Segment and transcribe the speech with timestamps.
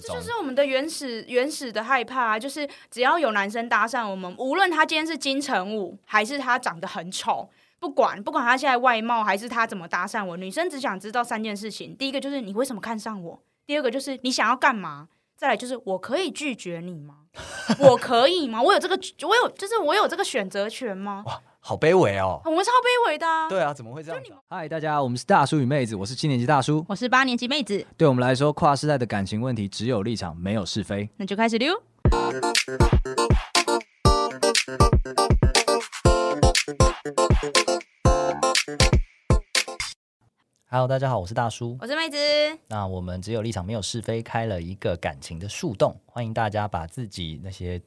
[0.00, 2.38] 这就是我们的原始原始的害怕啊！
[2.38, 17.16] 就是只要有男生搭讪我们，无论他今天是金城武，还是他长得很丑，不管不管他现在外貌，还是他怎么搭讪我，女生只想知道三件事情：第一个就是你为什么看上我；第二个就是你想要干嘛；再来就是我可以拒绝你吗？
[17.80, 18.62] 我可以吗？
[18.62, 21.24] 我有这个，我有就是我有这个选择权吗？
[21.66, 22.42] 好卑微哦！
[22.44, 23.48] 我们超卑微的啊！
[23.48, 24.22] 对啊，怎么会这样？
[24.50, 27.86] 嗨，大家，我们是大叔与妹子，我是七年级大叔，我是八年级妹子。
[27.96, 31.08] 对我们来说，跨世代的感情问题只有立场，没有是非。
[31.16, 31.74] 那就开始溜。
[40.68, 42.18] Hello，大家好，我是大叔，我是妹子。
[42.66, 47.80] 那我们只有立场，没有是非，开了一个感情的树洞，欢迎大家把自己那些。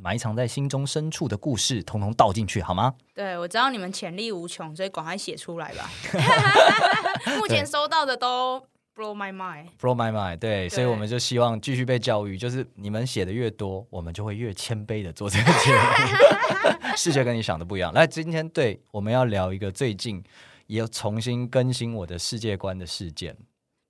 [0.00, 2.94] 埋藏在心中深处的故事，统统倒进去，好吗？
[3.14, 5.90] 对，我知道你们潜力无穷，所以赶快写出来吧。
[7.38, 8.60] 目前收到的都
[8.96, 10.38] blow my mind，blow my mind。
[10.38, 15.80] 对，所以我们就希望继续被教育，就是你们写的越多，我们就会越谦卑的做这个节目。
[16.96, 17.92] 世界跟你想的不一样。
[17.92, 20.22] 来，今天对我们要聊一个最近
[20.66, 23.36] 也重新更新我的世界观的事件。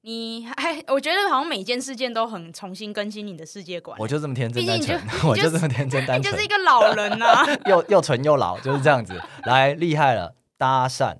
[0.03, 3.97] 你还，我觉得好像每件事件都很重新更新你的世界观。
[4.01, 9.21] 我就这么天真单纯，我就这么天真单纯， 你就是一个老人 呐、啊，又又纯又老，就是这样子。
[9.45, 11.17] 来，厉害了，搭讪，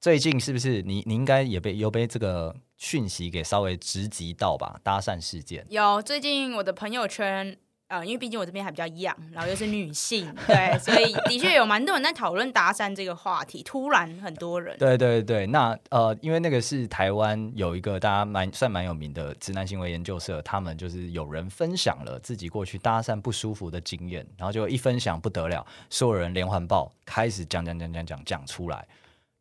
[0.00, 4.78] 最近是不是你你应该也被有被这个讯息给稍微直击到吧？
[4.84, 7.56] 搭讪事件有，最近我的朋友圈。
[7.90, 13.64] 呃，因为毕竟我这边还比较痒然后又是女性，对，所以的确有蛮多人在讨论搭讪这个话题。
[13.64, 28.86] 突然很多人，对对对，那呃，因为那个是台湾有一个大家蛮算蛮有名的直男行为研究社，他们就是有人分享了自己过去搭讪不舒服的经验，然后就一分享不得了，所有人连环爆，开始讲讲讲讲讲讲出来，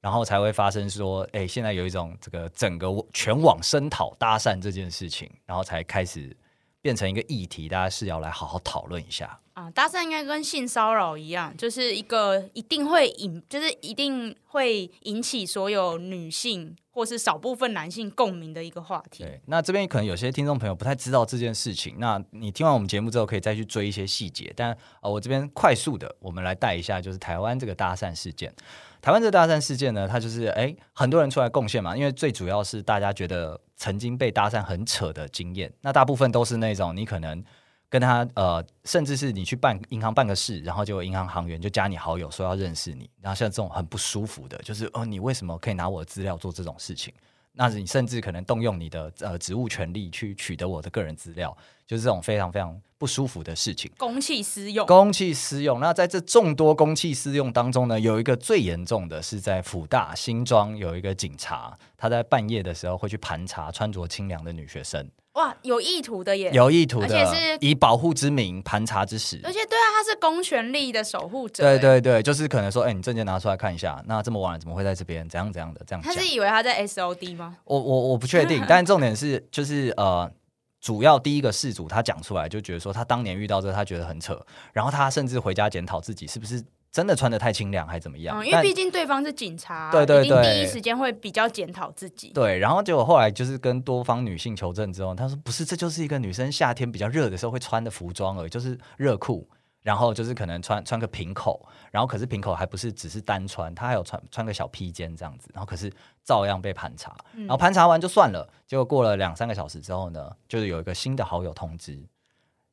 [0.02, 6.36] 然后才会发生说，哎，现在有一种这个整个全网声讨搭讪这件事情，然后才开始。
[6.90, 9.70] 变成一个议题，大家是要来好好讨论一下啊。
[9.70, 19.24] 搭讪应该跟性骚扰一样，就是一个一定会引，就是一定会引起所有女性或是少部分男性共鸣的一个话题。
[19.24, 24.52] 对，那这边可能有些听众朋友不太知道这件事情，那你听完我们节目之后，可以再去追一些细节。
[24.56, 28.52] 但呃，我这边快速的，我们来带一下，就是台湾这个搭讪事件。
[29.02, 37.44] 台湾这搭讪事件呢，它就是哎，很多人出来贡献嘛，因为最主要是大家觉得曾经被搭讪很扯的经验，那大部分都是那种你可能
[37.90, 47.14] 跟他呃，甚至是你去办银行办个事，然后就银行行员就加你好友说要认识你，然后像这种很不舒服的，就是哦，你为什么可以拿我的资料做这种事情？
[47.54, 51.56] 那你甚至可能动用你的呃职务权利去取得我的个人资料，
[51.90, 53.90] 就是这种非常非常不舒服的事情。
[53.98, 55.80] 公器私用，公器私用。
[55.80, 65.10] 那在这众多公器私用当中呢，有一个最严重的是在辅大新庄有一个警察，他在半夜的时候会去盘查穿着清凉的女学生。
[65.34, 66.52] 哇，有意图的耶！
[66.54, 69.40] 有意图的，而且是以保护之名盘查之实。
[69.44, 71.64] 而且对啊，他是公权力的守护者。
[71.64, 74.04] 对对对，就是可能说，哎、欸，你证件拿出来看一下。
[74.06, 75.28] 那这么晚了，怎么会在这边？
[75.28, 76.02] 怎样怎样的这样？
[76.04, 77.58] 他是以为他在 S O D 吗？
[77.64, 80.30] 我我我不确定， 但重点是，就是呃，
[80.80, 84.40] 主要第一个事主他讲出来，就觉得说他当年遇到这，他觉得很扯，
[84.74, 86.64] 然后他甚至回家检讨自己是不是。
[86.92, 88.36] 真的穿的太清凉还怎么样？
[88.40, 92.30] 嗯，因为毕竟对方是警察，对对对，第一时间会比较检讨自己。
[92.30, 99.48] 对，然后结果后来就是跟多方女性求证之后，他说不是，这就是一个女生夏天比较热的时候会穿的服装而已，就是热裤，
[99.82, 105.92] 然后就是可能穿穿个平口，然后可是平口还不是只是单穿，他还有穿穿个小披肩这样子，然后可是
[106.24, 112.02] 照样被盘查，然后盘查完就算了，结果过了两三个小时之后呢，就是有一个新的好友通知，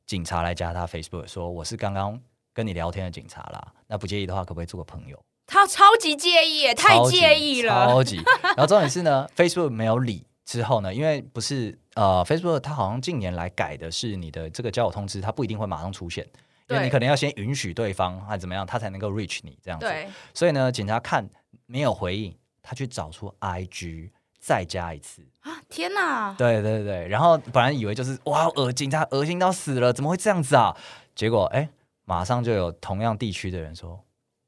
[0.05, 2.19] 警察来加他 Facebook 说我是刚刚。
[2.53, 5.23] 跟你聊天的警察啦，那不介意的话，可不可以做个朋友？
[5.45, 8.15] 他超级介意，太介意了，超级。
[8.41, 16.27] 然后重点是呢， Facebook 没有理之后呢，因为不是呃，Facebook 它好像近年来改的是你的这个交友通知，它不一定会马上出现，
[16.67, 19.85] 因为你可能要先允许对方还怎么样，他才能够 reach 你这样子。
[19.85, 20.07] 对。
[20.33, 21.27] 所以呢，警察看
[21.65, 25.61] 没有回应，他去找出 IG 再加一次啊！
[25.69, 26.33] 天哪！
[26.37, 30.75] 对对对，然后本来以为就是哇，恶警察恶心到死了，怎么会这样子啊？
[31.15, 31.69] 结果哎。
[32.09, 34.01] 马上就有同样地区的人说，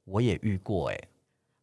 [0.05, 1.08] 我也遇过哎、欸，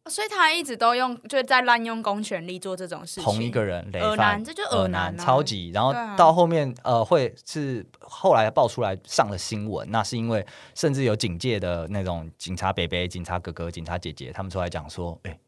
[0.09, 3.23] 所以他一直都用，就在滥用公权力做这种事情。
[3.23, 5.71] 同一个人，雷男，这就恶男，超级。
[5.73, 10.45] 然后到后面，啊、呃，会是后来爆出来上了新闻，那是因为
[10.75, 15.39] 甚至有警界的那种警察伯伯、警察哥哥、警察姐姐，他们出来讲说，哎、欸。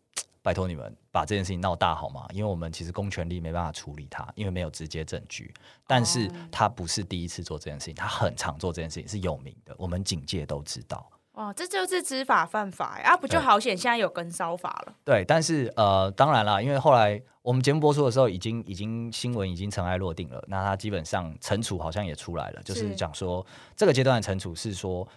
[0.42, 2.26] 拜托你们把这件事情闹大好吗？
[2.32, 5.54] 因为我们其实公权力没办法处理他，因为没有直接证据。
[5.86, 11.06] 但是他不是第一次做这件事情，他很常做这件事情，是有名的，我们警界都知道。
[11.32, 13.16] 哦，这就是知法犯法啊！
[13.16, 14.94] 不就好险，现在有跟骚法了。
[15.06, 20.44] 对，但是呃，当然啦，因为后来我们节目播出的时候，已经已经新闻已经尘埃落定了。
[20.48, 23.46] 那他基本上惩处好像也出来了，就是讲说
[23.76, 25.08] 这个阶段的惩处是说，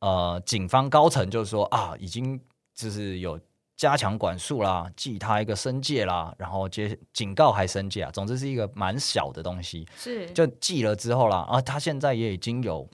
[0.00, 2.38] 呃，警方高层就是说啊，已经
[2.74, 3.40] 就是有
[3.76, 9.88] 加强管束啦，记他一个申诫啦，然后接警告还申诫啊，总之是一个蛮小的东西。
[9.96, 12.86] 是，就记了之后啦，啊，他现在也已经有。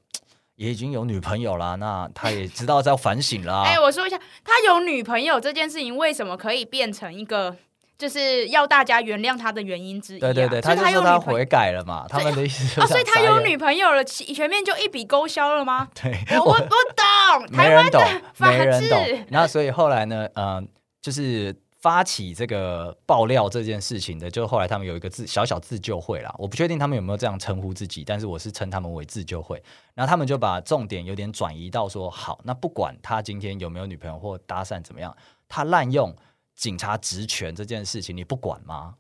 [0.57, 3.63] 也已经有女朋友了，那他也知道在反省了、啊。
[3.65, 7.55] 哎、欸，我说一下，他有女朋友这件事情，为什么可以变成一个
[7.99, 10.21] 就是要大家原谅他的原因之一、啊？
[10.21, 12.07] 对对对，他就说他悔改了嘛。
[12.09, 15.89] 他们的意思啊，所以他有女朋友了，全面就一笔勾销了吗？
[15.95, 18.03] 对，我我不懂，没人懂，
[18.39, 18.99] 没人懂。
[19.29, 20.65] 然后所以后来呢，嗯、呃，
[21.03, 21.55] 就是。
[21.87, 29.63] 发起这个爆料这件事情的，就后来他们有一个自小小自救会啦，我不确定他们有没有这样称呼自己，但是我是称他们为自救会。
[29.95, 35.17] 然后他们就把重点有点转移到说，好，那不管他今天有没有女朋友或搭讪怎么样，
[35.49, 36.13] 他滥用
[36.57, 38.97] 警察职权这件事情，你不管吗？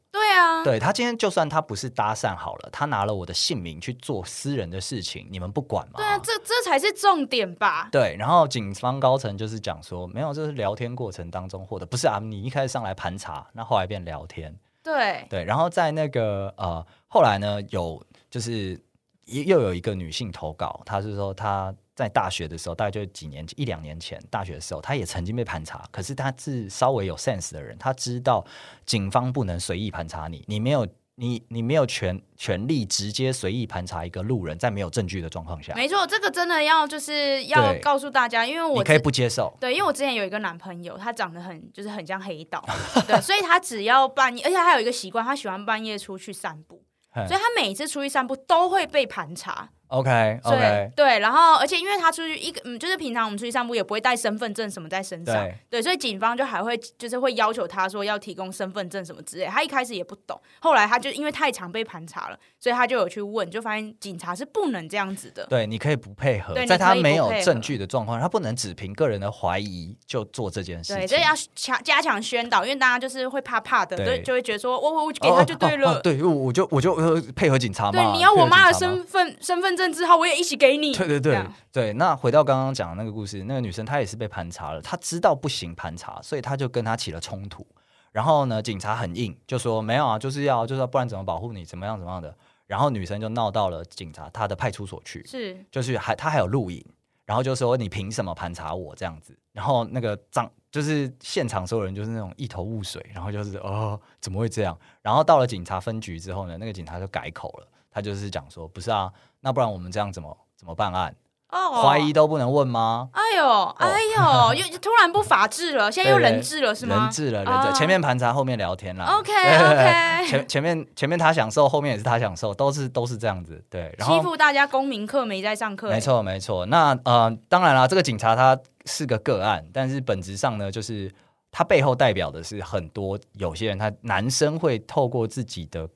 [0.64, 5.94] 对，他今天就算他不是搭讪好了，他拿了我的姓名去做私人的事情，你们不管吗？
[5.96, 7.88] 对啊，这这才是重点吧？
[7.92, 12.18] 对，然后警方高层就是讲说，没有，这是聊天过程当中获得，不是啊？
[12.18, 18.80] 你一开始上来盘查，那后来变聊天，对对，然后在那个呃，后来呢，有就是
[19.26, 21.74] 又有一个女性投稿，她是说她。
[21.96, 25.82] 在大学的时候，大概就几年一两年前，大学的时候，他也曾经被盘查。
[25.90, 28.44] 可是他是稍微有 sense 的人，他知道
[28.84, 35.72] 警方不能随意盘查你，你没有你你没有权权利直接随意盘查一个路人，在没有证据的状况下。
[35.74, 39.56] 没错，这个真的要就是要告诉大家，因为我可以不接受。
[39.58, 42.62] 对，因为我之前有一个男朋友，他长得很就是很像黑道，
[43.08, 46.84] 对，所以他只要半夜，而且他有一个习惯，他喜欢半夜出去散步，
[47.14, 49.70] 所以他每次出去散步都会被盘查。
[49.88, 59.46] OK OK，对，然后而且因为他出去一个嗯，就是平常我们出去散步也不会带身份证什么在身上，对，对，所以警方就还会就是会要求他说要提供身份证什么之类。
[59.46, 65.46] 他一开始也不懂，后来他就因为太常被盘查了，所以他就有去问，就发现警察是不能这样子的。
[65.46, 70.96] 对，你可以不配合，在他没有证据的状况，他不能只凭个人的怀疑就做这件事情。
[70.96, 77.92] 对，所以要强加强宣导，因为大家就是会怕怕的，对，就会觉得说我我给他就对了，哦哦哦、对，我就我就配合警察嘛。
[77.92, 80.56] 对，你要我妈的身份身份证之后，我也一起。
[80.56, 81.38] 给你对对对
[81.70, 87.66] 对，那回到刚刚讲的那个故事，那个女生她也是被盘查了，她知道不行盘查，所以她就跟他起了冲突。
[88.10, 92.34] 然后呢，警察很硬，就说没有啊，就是要就是要不然怎么保护你，怎么样怎么样的。
[92.66, 96.82] 然后女生就闹到了警察她的派出所去，是就是还她还有录影，
[97.26, 99.38] 然后就说你凭什么盘查我这样子？
[99.52, 104.78] 然后那个张就是现场所有人就是那种一头雾水，然后就是哦怎么会这样？
[105.02, 109.12] 然后到了警察分局之后呢，那个警察就改口了，他就是讲说不是啊，
[109.46, 110.36] 那不然我们这样怎么？
[110.56, 111.14] 怎么办案？
[111.50, 113.08] 哦，怀疑都不能问吗？
[113.12, 116.96] 哎呦，哎呦，又突然不法治了， 现在又人治了是吗？
[116.96, 117.78] 人治了，人治。
[117.78, 119.04] 前面盘查，后面聊天了。
[119.04, 123.64] OK OK，前前面前面他享受，后面也是他享受，都是都是这样子。
[123.70, 125.88] 对，然后欺负大家公民课没在上课。
[125.88, 126.66] 没错没错。
[126.66, 131.14] 那呃，当然了，这个警察他是个个案，但是本质上呢，就是
[131.52, 135.88] 他背后代表的是很多有些人，他男生会透过自己的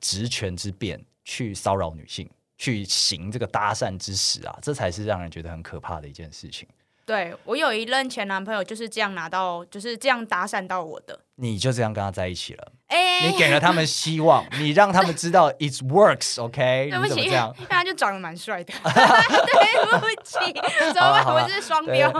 [0.00, 2.28] 职权之便去骚扰女性。
[2.56, 6.68] 去行这个搭讪之实啊，这才是让人觉得很可怕的一件事情。
[7.04, 11.16] 对，我有一任前男朋友就是这样拿到，就是这样搭讪到我的。
[11.36, 12.72] 你就这样跟他在一起了？
[12.88, 16.90] 哎、欸，你给了他们希望，你让他们知道 it works，OK？、Okay?
[16.90, 18.74] 对不起，这样，因为他就长得蛮帅的。
[18.82, 20.52] 对不起，
[20.92, 21.24] 怎么办？
[21.26, 22.12] 我是 双标，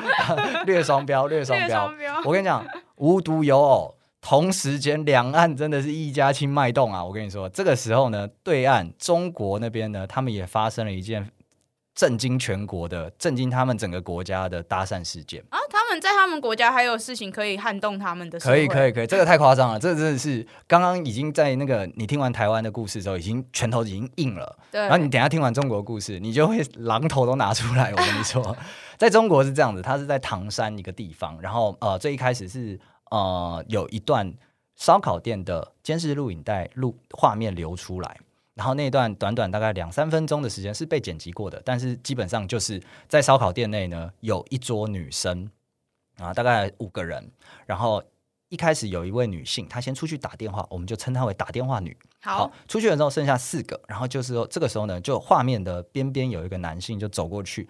[0.65, 1.93] 略双标，略双标。
[2.25, 2.65] 我跟你讲，
[2.95, 3.96] 无独有偶。
[4.29, 7.05] 同时间，两岸真的是一家亲脉动啊！
[7.05, 11.31] 我跟你说，这个时候呢，对岸中国那边呢，他们也发生了一件
[11.95, 15.61] 震惊全国的、震惊他们整个国家的搭讪事件啊！
[15.71, 18.37] 他们在他们国家还有事情可以撼动他们的？
[18.41, 19.79] 可以，可以，可以，这个太夸张了！
[19.79, 24.59] 这个真的是刚刚已经在那个你听完台湾的故事之后，已经拳头已经硬了。
[24.73, 27.93] 对，然后你等一下听完中国的故事，你就会榔头都拿出来。
[27.93, 28.57] 我跟你说，
[28.99, 32.77] 在中国是这样子，他是在唐山一个地方，然后呃，最一开始是。
[33.11, 34.35] 呃，有一段
[34.75, 38.21] 烧烤店的监视录影带录画面流出来，
[38.55, 45.51] 然后那段短短大概两三分钟的时间是被剪辑过的，但是基本上就是在烧烤店内呢，有一桌女生
[46.19, 47.31] 啊，大概五个人，
[47.65, 48.03] 然后
[48.49, 51.97] 一开始有一位女性，她先出去打电话，我们就称她为打电话女。
[52.23, 57.69] 好，好，出去了之后剩下四个，然后就是说这个时候呢，就画面的边边有一个男性就走过去。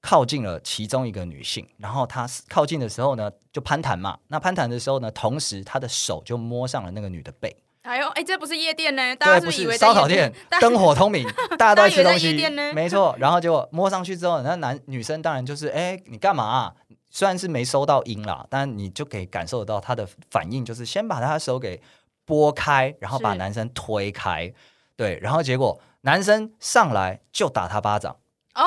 [0.00, 4.18] 靠近了其中一个女性，然后他靠近的时候呢，就攀谈嘛。
[4.28, 7.54] 那攀谈的时候呢，同时他的手就摸上了那个女的背。
[7.82, 9.16] 哎呦，哎，这不是夜店呢？
[9.16, 11.26] 大家是不是以为烧烤店灯火通明，
[11.58, 12.34] 大家都在吃东西。
[12.74, 16.74] 没错，然后就摸上去之后，那男女生当然就是，哎，你干嘛啊？
[17.10, 21.80] 虽然是没收到音啦，但你就可以感受得到他的反应，就是先把他的手给
[22.24, 24.52] 拨开，然后把男生推开，
[24.94, 28.14] 对，然后结果男生上来就打他巴掌。
[28.54, 28.62] 哦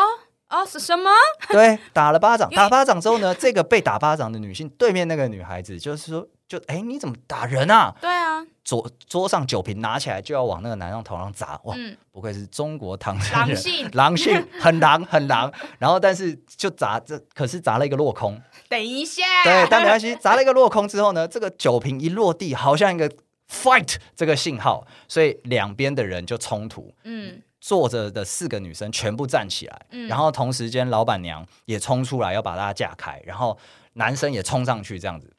[0.54, 1.10] 哦，是什么？
[1.50, 6.28] 对，打了巴掌，打巴掌之后呢， 这个被打巴掌的女性对面那个女孩子就是说。
[6.46, 7.96] 就哎，你怎么打人啊？
[8.00, 11.60] 对啊，桌桌上酒瓶拿起来就要往那个男生头上砸。
[11.64, 15.52] 哇，嗯、不愧是中国唐山人，狼性， 狼性很狼很狼。
[15.80, 18.40] 然后，但是就砸这，可是砸了一个落空。
[18.70, 23.10] 等一下，对，但没关系，砸了一个落空之后呢，这个酒瓶一落地，好像一个
[23.50, 26.94] fight 这个信号，所以两边的人就冲突。
[27.04, 33.58] 嗯，坐着的四个女生全部站起来，嗯，然后同时间老板娘也冲出来要把大家架开，然后
[33.94, 35.34] 男生也冲上去这样子。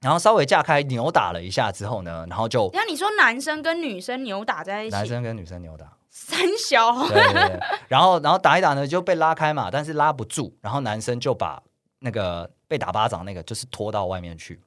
[0.00, 11.60] 然后稍微架开扭打了一下之后呢，然后就那你说男生跟女生扭打在一起，男生跟女生扭打三小，对对对，然后然后打一打呢就被拉开嘛，但是拉不住，然后男生就把
[11.98, 14.62] 那个被打巴掌那个就是拖到外面去，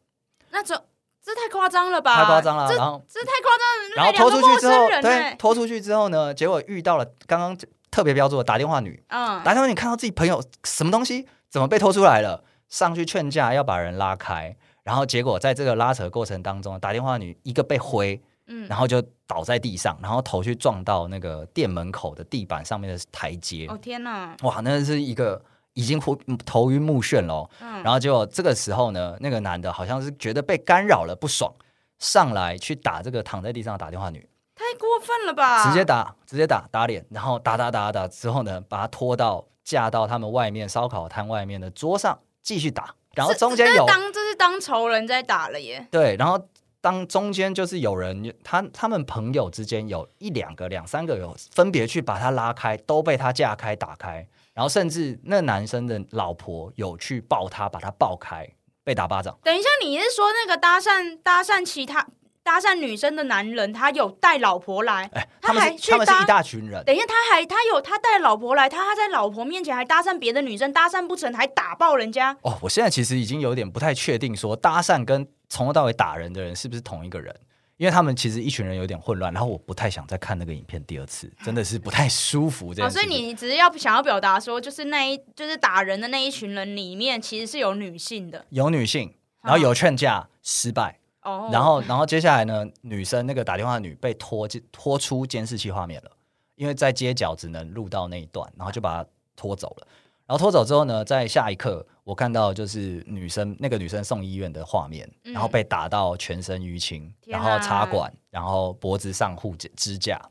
[0.49, 0.83] 那这
[1.27, 2.15] 这太夸张了吧？
[2.15, 7.57] 太夸张了，然后这太夸张了，然后拖出去之后，对，拖出去之后呢，结果遇到了刚刚
[7.91, 14.55] 特别标注的打电话女，嗯，打电话女看到自己朋友什么东西怎么被拖出来了，上去劝架要把人拉开。
[14.83, 23.67] 然后结果在这个拉扯过程当中，打电话女一个被挥，嗯，然后就倒在地上，然后头去撞到那个店门口的地板上面的台阶。
[23.67, 24.33] 哦天哪！
[24.43, 25.43] 哇，那是一个
[25.77, 27.47] 已经头头晕目眩了。
[27.61, 31.53] 嗯，然后结果这个时候呢，那个男的好像是觉得被干扰了，不爽，
[31.99, 34.27] 上来去打这个躺在地上打电话女。
[34.55, 35.67] 太过分了吧！
[35.67, 42.95] 直接打，直接打，打脸，然后打打打打之后呢，把他拖到架到他们外面烧烤摊外面的桌上继续打。
[43.13, 45.87] 然后中间有当这是当仇人在打了耶。
[45.91, 46.43] 对，然后
[46.81, 54.27] 当中间就是有人他他们朋友之间有一两个两三个有分别去把他拉开，都被他架开打开，
[54.57, 58.43] 然后甚至那男生的老婆有去抱他，把他抱开，
[58.83, 59.37] 被打巴掌。
[59.43, 62.07] 等一下，你是说那个搭讪搭讪其他？
[62.41, 66.83] 搭讪女生的男人，他有带老婆来，欸、他还去搭，他们是一大群人。
[66.85, 72.35] 等一下，他还他有他带老婆来，他他在老婆面前还搭讪别的女生，搭讪不成还打爆人家。
[72.41, 77.35] 哦，我现在其实已经有点不太确定，说搭讪跟从头到尾打人的人是不是同一个人，
[77.77, 82.89] 因为他们其实一群人有点混乱，然后我不太想再看那个影片第二次，真的是不太舒服这样。
[82.89, 90.99] 哦，所以你只是要想要表达说，就是那一就是打人的那一群人里面，其实是有女性的，有女性，然后有劝架失败。
[91.21, 91.53] Oh.
[91.53, 92.65] 然后，然后接下来呢？
[92.83, 96.11] 女生那个打电话的女被拖进拖出监视器画面了，
[96.55, 99.87] 因为在街角只能录到那一段，然后就把她拖走了。
[100.27, 110.21] 然后拖走之后呢，在下一刻，我看到就是女生那个女生送医院的画面，嗯、然后被打到全身淤青，然后插管，然后脖子上护支架，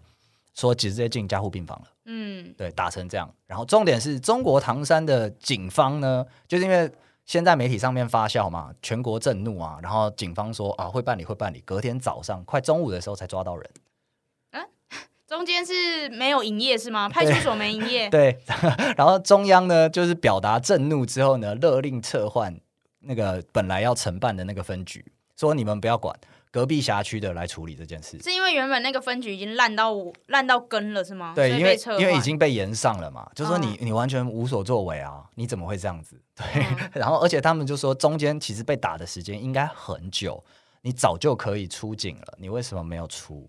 [0.54, 1.86] 说直接进加护病房了。
[2.04, 3.28] 嗯，对，打成这样。
[3.46, 6.92] 然后重点是中国唐山的警方呢，就是因为。
[7.26, 13.68] 先在媒体上面发酵嘛，全国震怒啊，然后警方说啊会办理会办理，隔天早上快中午的时候才抓到人。
[15.26, 17.09] 嗯，中间是没有营业是吗？
[17.09, 18.09] 派出所没营业。
[18.11, 18.38] 对，
[18.97, 22.59] 然后中央呢就是表达震怒之后呢，勒令撤换
[23.00, 25.04] 那个本来要承办的那个分局，
[25.37, 26.14] 说你们不要管。
[26.52, 29.95] 隔壁辖区的来处理这件事，是因为原本那个分局已经烂到
[30.28, 31.35] 烂到根了，是吗？
[31.35, 36.18] 对，因为因为已经被延上了嘛，就说你、嗯、你完全无所作为啊，你怎么会这样子？
[36.35, 40.42] 对，嗯、 然后而且他们就说中间其实被打的时间应该很久，
[40.80, 43.47] 你早就可以出警了，你为什么没有出？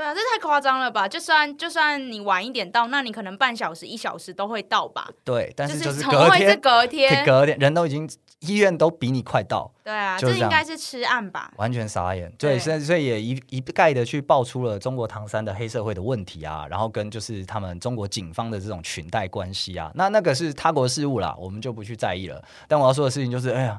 [0.00, 1.06] 对啊，这太夸张了吧？
[1.06, 5.06] 就算就算你晚一点到，那你可能半小时一小时都会到吧？
[5.22, 9.70] 对，但是就是隔天，是隔天，隔天人都已经医院都比你快到。
[9.84, 11.52] 对啊，这应该是吃案吧？
[11.58, 12.32] 完全傻眼。
[12.38, 22.42] 对，所以所以也一一概的去爆出了中国唐山的黑社会的问题啊，然后跟就是他们中国警方的这种裙带关系啊，那那个是他国事务啦，我们就不去在意了。
[22.66, 23.78] 但我要说的事情就是，哎呀。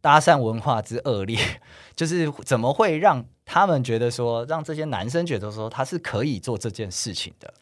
[0.00, 1.38] 搭讪文化之恶劣，
[1.96, 7.52] 就是怎么会让他们觉得说，让这些男生觉得说他是可以做这件事情的？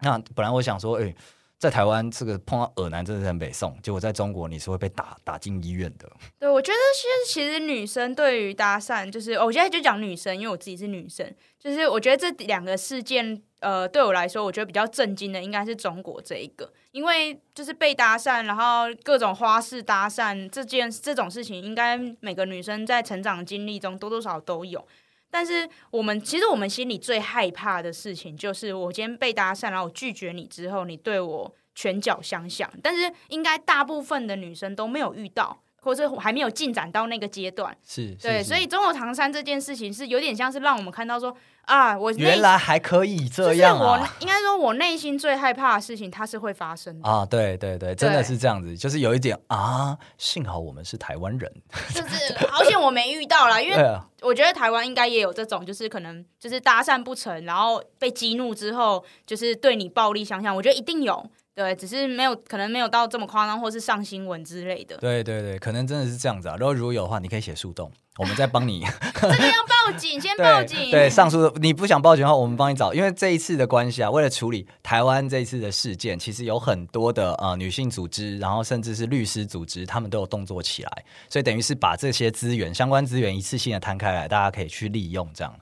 [0.00, 1.14] 那本来我想说，哎、
[1.64, 6.06] 在台湾这个碰到恶男真的是很北宋，结果在中国你是会被打打进医院的。
[6.38, 11.26] 对，我觉得其实其实女生对于搭讪，就是我现在就讲女生，因为我自己是女生，
[11.58, 13.42] 就是我觉得这两个事件。
[13.60, 24.86] 呃，对我来说，我觉得比较震惊的应该是中国这一个，因为就是被搭讪，然后各种花式搭讪这件这种事情，应该每个女生在成长经历中多多少少都有。
[25.34, 32.72] 但是我们其实我们心里最害怕的事情，就是我今天被搭讪，然后我拒绝你之后，你对我拳脚相向。
[32.80, 35.63] 但是应该大部分的女生都没有遇到。
[35.84, 37.76] 或者还没有进展到那个阶段。
[37.86, 41.36] 是，对，是是所以中国唐山这件事情是有点像是让我们看到说
[41.66, 43.98] 啊，我原来还可以这样啊！
[43.98, 47.24] 就是我应该说，我内心最害怕的事情，它是会发生的啊！
[47.24, 51.52] 对对对，真的是这样子，就是有一点啊，幸好我们是台湾人，
[51.94, 53.76] 就是好险我没遇到啦， 因为
[54.20, 61.30] 我觉得台湾应该也有这种，就是可能就是搭讪不成，然后被激怒之后，就是对你暴力相向，我觉得一定有。
[61.54, 64.96] 对，只是没有可能没有到这么夸张，或是上新闻之类的。
[64.96, 66.56] 对对对，可能真的是这样子啊。
[66.58, 68.84] 如果如果有的话，你可以写诉状，我们再帮你。
[69.14, 70.76] 这个要报警， 先报警。
[70.90, 72.92] 对，对，上诉的你不想报警的话，我们帮你找。
[72.92, 85.54] 因为这一次的关系啊，为了处理台湾这一次的事件，其实有很多的呃女性组织，然后甚至是律师组织，他们都有动作起来，所以等于是把这些资源、相关资源一次性的摊开来，大家可以去利用这样。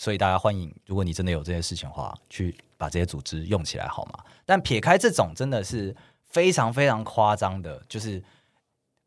[0.00, 4.24] 所以大家欢迎，如果你真的有这些事情的话，去把这些组织用起来好吗？
[4.48, 8.24] 但撇开这种真的是非常非常夸张的，就是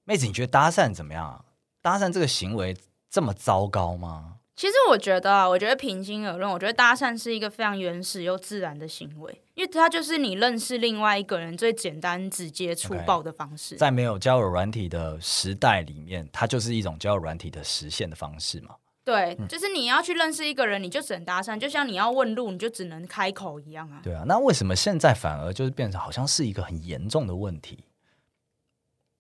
[0.04, 1.44] 妹子，你觉得搭讪怎么样啊？
[1.82, 2.78] 搭讪这个行为
[3.10, 4.36] 这么糟糕吗？
[4.56, 13.74] 其实我觉得啊，我觉得平心而论，我觉得搭讪是一个非常原始又自然的行为，因为它就是你认识另外一个人最简单、直接、粗暴的方式。
[13.74, 13.80] Okay.
[13.80, 18.76] 在没有交友软体的时代里面，它就是一种交友软体的实现的方式嘛。
[19.04, 24.00] 对，就是你要去认识一个人，你就只能搭讪，就像你要问路，你就只能开口一样啊。
[24.04, 27.86] 对啊，那为什么现在反而就是变成好像是一个很严重的问题？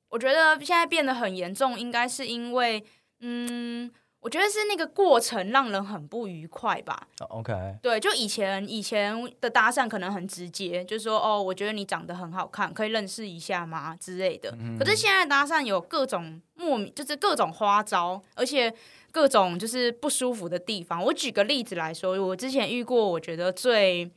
[0.10, 2.84] 我觉得现在变得很严重，应该是因为，
[3.20, 3.92] 嗯。
[4.24, 7.08] 我觉得是那个过程让人很不愉快吧。
[7.30, 14.56] OK，对，就以前以前的搭讪可能很直接，就是说哦，我觉得你长得很好看，可以认识一下吗之类的。
[14.60, 18.72] 嗯、可是现在搭讪有各种莫名，就是各种花招，而且
[19.12, 21.04] 各种就是不舒服的地方。
[21.04, 24.10] 我举个例子来说，我之前遇过，我觉得最。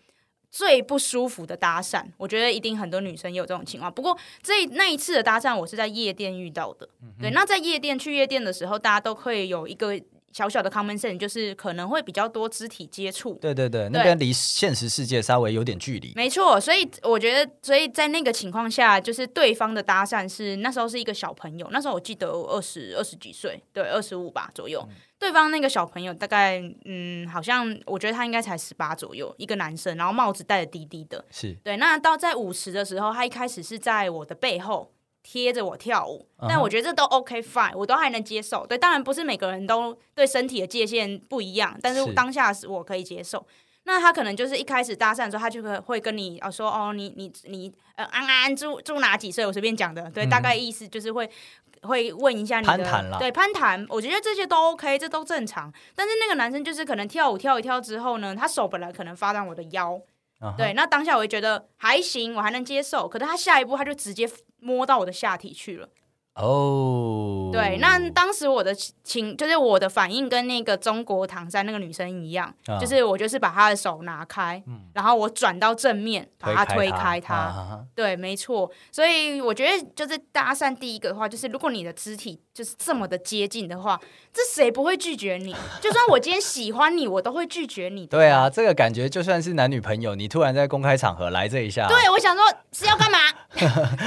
[0.57, 3.93] 最不舒服的搭讪，我觉得一定很多女生也有这种情况。
[3.93, 6.89] 不过这那一次的搭讪，我是在夜店遇到的。
[7.03, 10.01] 嗯、对，那在夜店去夜店的时候，大家都会有一个
[10.35, 13.35] 小小的 common sense，就是可能会比较多肢体接触。
[13.35, 16.13] 对对对，那边离现实世界稍微有点距离。
[16.17, 24.85] 没错，所以我觉得，所以在那个情况下，就是对方的搭讪是那时候是一个小朋友，那时候我记得我二十二十几岁，对，二十五吧左右。
[24.91, 31.79] 嗯 对方那个小朋友大概，嗯，好像我觉得他应该才十八左右，一个男生，然后帽子戴的低低的，是对。
[31.79, 34.93] 那到在舞池的时候，他一开始是在我的背后
[35.25, 36.47] 贴着我跳舞，uh.
[36.49, 38.65] 但我觉得这都 OK fine，我都还能接受。
[38.65, 43.45] 对，当然不是每个人都对身体的界限不一样，但是当下是我可以接受。
[43.87, 49.45] 那他可能就是一开始搭讪的时候，他就会会跟你哦说哦，你你你呃安安住住哪几岁？
[49.45, 51.29] 我随便讲的，对，嗯、大概意思就是会。
[51.83, 55.71] 会问一下你的攀谈了，对攀谈，我觉得这些都 OK，这都正常。
[55.95, 60.01] 但是那个男生就是可能跳舞跳一跳之后呢，他手本来可能发到我的腰
[60.41, 60.57] ，uh huh.
[60.57, 63.09] 对，那当下我就觉得还行，我还能接受。
[63.09, 65.89] 可是他下一步他就直接摸到我的下体去了。
[66.35, 67.53] 哦，oh.
[67.53, 72.81] 对，那当时我的情就是我的反应跟那个中国唐山那个女生一样，uh.
[72.81, 77.87] 就是我就是把她的手拿开，嗯、然后我转到正面把她推开她，uh.
[77.95, 78.69] 对，没错。
[78.91, 84.01] 所以我觉得就是搭讪第一个的话，就是如果你的肢体就是这么的接近的话，
[84.33, 85.55] 这谁不会拒绝你？
[85.81, 88.09] 就算我今天喜欢你，我都会拒绝你。
[88.09, 92.43] 对啊，这个感觉就算是男女朋友，你突然在公开场合来这一下，对，我想说
[92.73, 93.19] 是要干嘛？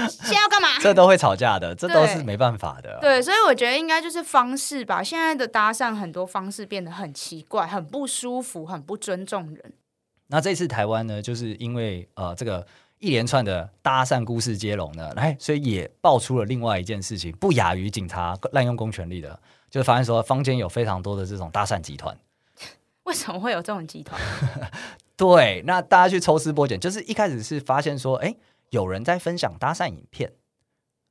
[0.09, 0.67] 是要干嘛？
[0.83, 2.16] 这都会吵架的，这都是。
[2.17, 5.03] 是没办法的，对，所以我觉得应该就是方式吧。
[5.03, 9.73] 现在的搭讪很多方式变得很奇怪，很不舒服，很不尊重人。
[10.27, 12.65] 那这次台湾呢，就是因为呃这个
[12.99, 22.17] 一连串的搭讪故事接龙呢，哎，所以也爆出了另外一件事情，不亚于警察滥用公权力的，就是发现说坊间有非常多的这种搭讪集团。
[23.03, 24.19] 为什么会有这种集团？
[25.15, 28.35] 对，那大家去抽丝剥茧，就是一开始是发现说，哎，
[28.71, 30.33] 有人在分享搭讪影片。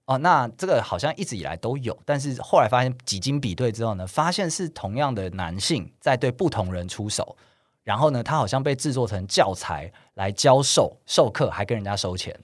[0.07, 7.37] 哦，那这个好像一直以来都有，但是后来发现几经比对之后呢，发现是同样的男性在对不同人出手，
[7.83, 12.39] 然后呢，他好像被制作成教材来教授授课，还跟人家收钱。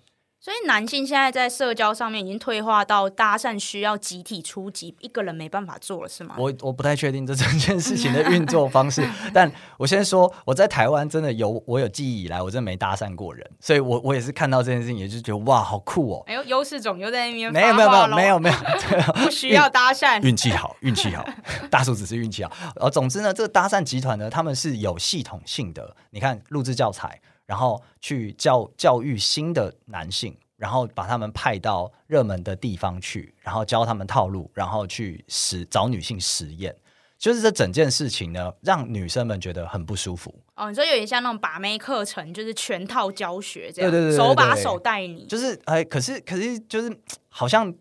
[0.45, 6.35] 所以男性现在在社交上面已经退化到搭讪需要集体出击，一个人没办法做了，是吗？
[6.37, 16.25] 我我不太确定这整件事情的运作方式， 但我先说，我在台湾真的有我有记忆以来，我真的没搭讪过人，所以我我也是看到这件事情，也就觉得哇，好酷哦！
[16.27, 21.25] 哎呦，优势种又在那边，没有没有没有没有 没有，不需要搭讪，运气好，运气好，
[21.71, 22.51] 大叔只是运气好。
[22.75, 27.21] 呃，总之呢，这个搭讪集团呢，他们是有系统性的，你看录制教材，
[27.53, 30.35] 然后去教教育新的男性。
[30.63, 36.73] 然后把他们派到热门的地方去，然后教他们套路，然后去实找女性实验，
[37.19, 40.33] 就是这整件事情呢，让女生们觉得很不舒服。
[40.55, 45.27] 哦，你说有点像那种把妹课程，就是全套教学这样，对对对，对，对，手把手带你。
[45.27, 46.97] 就是哎，可是可是就是
[47.29, 47.75] 好像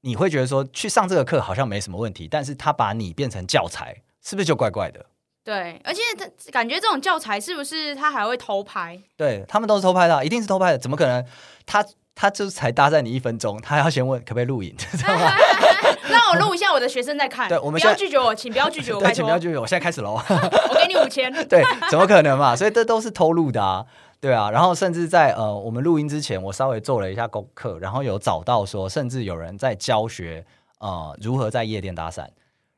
[0.00, 5.04] 你会觉得说去上这个课好像没什么问题，但是他把你变成教材，是不是就怪怪的？
[5.44, 8.98] 对，而且他感觉这种教材是不是他还会偷拍？
[9.16, 11.22] 对，他们都是偷拍的，一定是偷拍的，怎么可能？
[11.66, 15.32] 他他就是才搭讪你一分钟，他还要先问可不可以录影， 知道吗？
[16.08, 17.46] 那我录一下，我的学生在看。
[17.50, 20.14] 对，我们不要拒绝我，请不要拒绝我，对，请不要拒绝我，现在开始喽。
[20.14, 21.30] 我给你五千。
[21.48, 22.56] 对，怎么可能嘛？
[22.56, 23.84] 所以这都是偷录的啊，
[24.20, 24.50] 对啊。
[24.50, 30.46] 然后甚至在呃，我们录音之前，我稍微做了一下功课，然后有找到说，甚至有人在教学
[30.78, 32.26] 呃如何在夜店搭讪，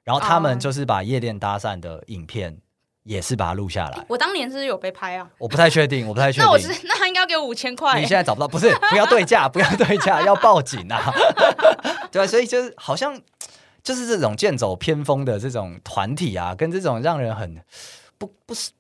[0.07, 2.57] 然后他们就是把夜店搭讪的影片
[3.03, 4.07] 也是把它录下来。
[4.09, 5.29] 我当年是有被拍啊？
[5.37, 6.47] 我不太确定，我不太确定。
[6.47, 8.01] 那我是那他应该要给我五千块。
[8.01, 8.75] 你现在找不到，不是？
[8.89, 11.13] 不要对价， 不要对价，要报警啊！
[12.11, 13.21] 对啊，所以就是好像。
[13.83, 17.63] 就是这种剑走偏锋的这种团体啊，跟这种让人很
[18.19, 18.73] 不不是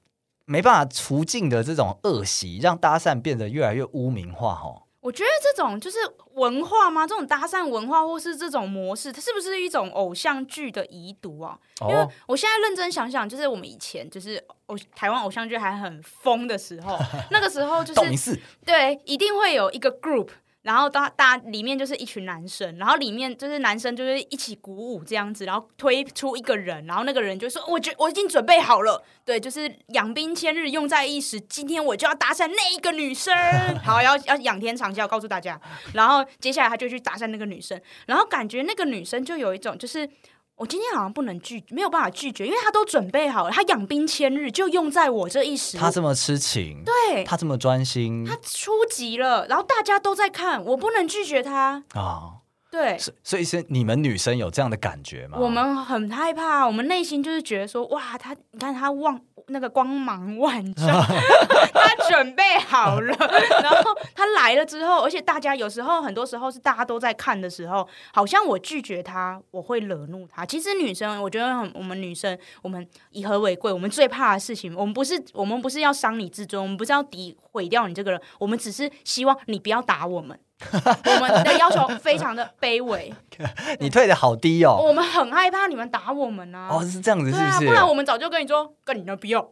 [0.46, 4.82] 没办法除尽的这种恶习，让搭讪变得越来越污名化哦。
[5.06, 5.98] 我觉得这种就是
[6.34, 7.06] 文化吗？
[7.06, 11.56] 这种搭讪文化，或是这种模式，它是不是一种偶像剧的遗毒啊？
[11.80, 16.98] 哦、因为我现在认真想想，就是我们以前就是偶台湾偶像剧还很疯的时候，
[17.30, 20.30] 那个时候就是对，一定会有一个 group。
[20.66, 33.32] 然后大大里面就是一群男生，然后里面就是男生就是一起鼓舞这样子，然后推出一个人，然后那个人就说：“我觉我已经准备好了，对，就是养兵千日，用在一时，今天我就要搭讪那一个女生，
[33.84, 35.60] 好，要要仰天长啸，告诉大家。
[35.94, 40.10] 然后接下来他就去搭讪那个女生，然后感觉那个女生就有一种就是。”
[40.56, 45.76] 我今天好像不能拒，没有办法拒绝，因为他都准备好了，他养兵千日，就用在我这一时。
[45.76, 52.00] 他这么痴情，对，他这么专心，他出级了，然后大家都在看，我不能拒绝他啊。
[52.00, 52.36] 哦、
[52.70, 55.36] 对，所以是你们女生有这样的感觉吗？
[55.38, 59.20] 我们很害怕，我们内心就是觉得说，哇，他，你看他忘。
[59.48, 60.86] 那个光芒万丈，
[61.72, 63.16] 他准备好了，
[63.62, 70.44] 然后他来了之后，而且大家有时候，很多时候是大家都在看的时候，好像我拒绝他，我会惹怒他。
[70.44, 80.38] 其实女生，我觉得很，我们女生，我们以和为贵，我们最怕的事情，我们不是，我们不是要伤你自尊，我们不是要诋毁掉你这个人，我们只是希望你不要打我们。
[80.72, 83.12] 我们的要求非常的卑微，
[83.78, 84.80] 你退的好低哦。
[84.82, 86.68] 我们很害怕你们打我们啊。
[86.70, 87.44] 哦，是这样子，是不是？
[87.44, 89.40] 啊，不然我们早就跟你说，跟你那不要，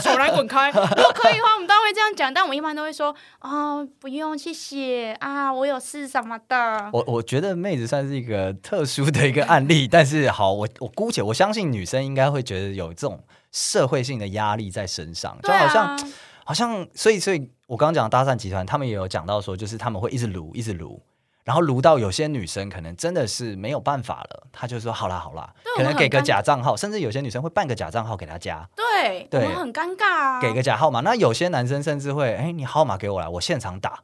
[0.00, 0.70] 手来滚开。
[0.70, 6.88] 如果可以的话，我们当然会这样讲，但我们一般都会说，哦，不用，谢谢啊，我有事什么的。
[6.92, 15.98] 我我觉得妹子算是一个特殊的一个案例，但是好，我我姑且我相信女生应该会觉得有这种社会性的压力在身上，就好像。
[16.48, 20.98] 好像，所以，所以我刚刚讲搭讪集团，他们也有讲到说，就是他们会一直撸，一直撸，
[21.44, 31.00] 然后撸到有些女生可能真的是没有办法了，她就说好啦好啦，可能给个假账号，甚至有些女生会办个假账号给他加，对，对，我很尴尬啊，给个假号码。
[31.00, 34.02] 那有些男生甚至会，哎，你号码给我来，我现场打，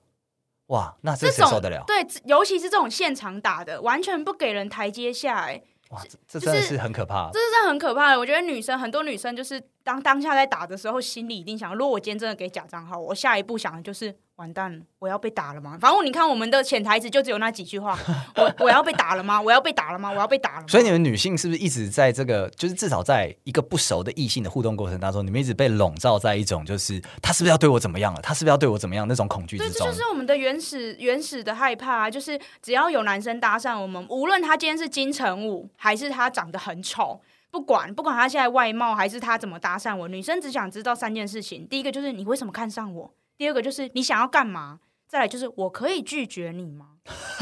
[0.66, 1.82] 哇，那这谁受得了？
[1.86, 5.62] 对，尤其是这种现场打的，完全不给人台阶下，哎，
[5.94, 8.18] 哇，这真的是很可怕，这是真的很可怕的。
[8.18, 9.62] 我觉得女生很多女生就是。
[9.84, 15.78] 当当下在打的时候，心里一定想：如果我今天真的给假账号，我下一步想的就是完蛋了，我要被打了吗？
[15.80, 17.96] 反正你看，我们的潜台词就只有那几句话：
[18.36, 19.40] 我我要被打了吗？
[19.40, 20.10] 我要被打了吗？
[20.10, 20.66] 我要被打了吗？
[20.68, 28.20] 所以你们女性是不是一直在这个，就是至少在一个不熟的异性的互动过程当中，你们一直被笼罩在一种，就是他是不是要对我怎么样了？
[28.22, 29.72] 他是不是要对我怎么样那种恐惧之中？
[29.72, 37.20] 对，这就是我们的原始原始的害怕，就是只要有男生搭讪我们，无论他今天是金城武，还是他长得很丑。
[37.52, 46.86] 不管不管他现在外貌还是他怎么搭讪我，女生只想知道三件事情：第一个就是你为什么看上我；第二个就是你想要干嘛；再来就是我可以拒绝你吗？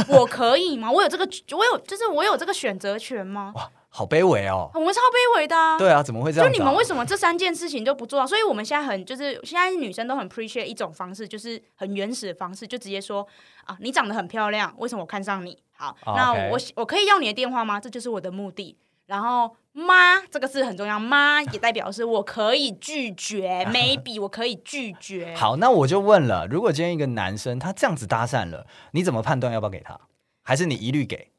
[0.08, 0.90] 我可以吗？
[0.90, 3.52] 我有这个，我有就是我有这个选择权吗？
[3.54, 4.68] 哇，好卑微哦！
[4.74, 5.78] 我们超卑微的啊！
[5.78, 6.50] 对啊，怎么会这样？
[6.50, 8.26] 就你们为什么这三件事情都不做到？
[8.26, 13.24] 所以我们现在很就是现在女生都很 appreciate 一种方式，就是很原始的方式，就直接说
[13.64, 15.56] 啊，你长得很漂亮，为什么我看上你？
[15.72, 17.78] 好，哦、那我 okay 我可以要你的电话吗？
[17.78, 18.76] 这就是我的目的。
[19.12, 25.34] 然后妈，这个字很重要，妈也代表是我可以拒绝，maybe 我可以拒绝。
[25.36, 30.00] 好，那我就问了，如果今天一个男生他这样子搭讪了，你怎么判断要不要给他？
[30.42, 31.30] 还是你一律给？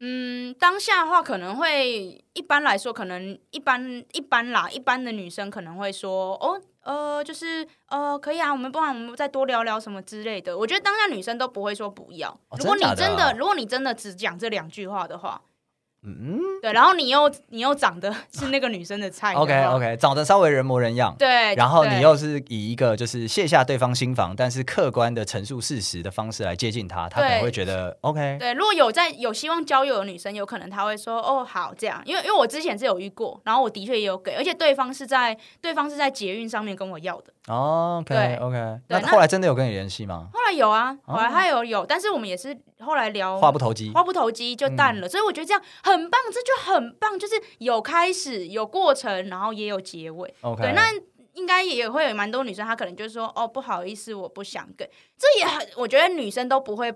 [0.00, 10.58] 嗯，当下的话可能会，一般来说可能一般一般啦，一般的女生可能会说，哦，呃，就是呃，可以啊，我们不然我们再多聊聊什么之类的。
[10.58, 12.28] 我觉得当下女生都不会说不要。
[12.50, 15.40] 哦，如果你真的，如果你真的只讲这两句话的话。
[16.04, 28.36] 嗯，对，然后你又你又长得是那个女生的菜，OK OK，长得稍微人模人样，对，然后你又是以一个就是卸下对方心防，但是客观的陈述事实的方式来接近他，他可能会觉得 OK。
[28.40, 37.32] 对，如果有在有希望交友的女生，有可能他会说哦好这样，因为因为我之前是有遇过，然后我的确也有给，而且对方是在对方是在捷运上面跟我要的。
[37.46, 40.28] 哦，OK OK，那后来真的有跟你联系吗？
[40.32, 50.34] 后来有啊，后来他有有，但是我们也是后来聊话不投机，话不投机就淡了，嗯，所以我觉得这样很棒，这就很棒，就是有开始有过程，然后也有结尾。
[50.58, 50.90] 对，那
[51.34, 56.94] 应该也会有蛮多女生，她可能就是说哦不好意思，我不想跟，这也很，我觉得女生都不会。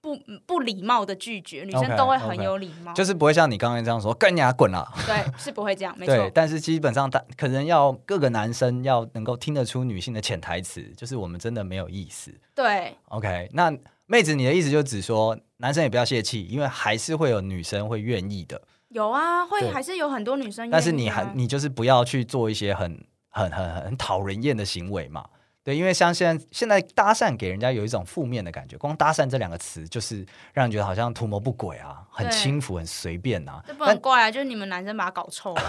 [0.00, 2.96] 不不礼貌的拒绝，女生都会很有礼貌，okay, okay.
[2.96, 6.14] 就是不会像你刚刚这样说“跟你啊滚了”，对，是不会这样，没错。
[6.32, 12.32] 但是基本上，可能要各个男生要能够听得出女性的潜台词，就是我们真的没有意思。
[12.54, 13.76] 对，OK，那
[14.10, 18.60] 妹子，你的意思就只说男生也不要泄气，因为还是会有女生会愿意的。
[18.88, 25.26] 有啊，会还是有很多女生但是你还你就是不要去做一些很很很很讨人厌的行为嘛。
[25.62, 33.64] 对，因为像现在现在搭讪给人家有一种负面的感觉，光搭讪这两个词就是让人觉得好像图谋不轨啊，很轻浮、很随便呐、啊。
[33.66, 35.62] 这不很怪啊，就是你们男生把它搞臭了。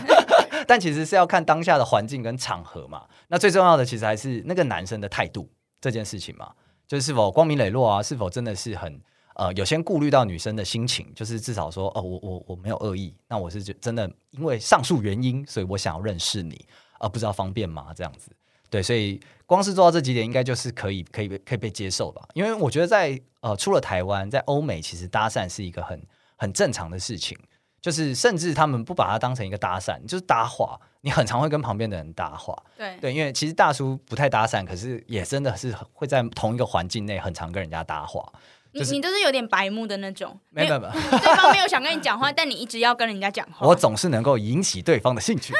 [0.66, 3.04] 但其实是要看当下的环境跟场合嘛。
[3.28, 5.50] 那最重要的其实还是那个男生的态度
[5.82, 6.50] 这件事情嘛，
[6.86, 9.00] 就是否光明磊落啊，是否真的是很
[9.34, 16.66] 呃有先顾虑到女生的心情，就是至少说哦，我我我没有恶意，那我是真的因为上述原因，所以我想要认识你，
[16.98, 17.92] 而、呃、不知道方便吗？
[17.94, 18.30] 这样子。
[18.70, 22.26] 对，所以光是做到这几点，应该就是可以、可以、可以被接受吧？
[22.34, 26.02] 因为我觉得在呃，除了台湾，在欧美，其实搭讪是一个很
[26.36, 27.38] 很正常的事情，
[27.80, 30.80] 就是甚至他们不把它当成一个搭讪，就是搭话。
[31.04, 38.26] 你很常会跟旁边的人搭话，对对，因为其实大叔不太搭讪，可是也真的是会在同一个环境内很常跟人家搭话。
[38.72, 43.66] 就是、你你都是有点白目的那种，没有没有，对方没有想跟你讲话，但你一直要跟人家讲话。
[43.66, 45.52] 我总是能够引起对方的兴趣，